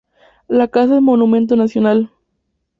La 0.47 0.67
casa 0.67 0.95
es 0.95 1.01
Monumento 1.03 1.55
nacional. 1.55 2.09